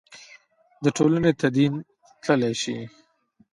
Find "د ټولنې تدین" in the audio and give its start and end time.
0.83-1.73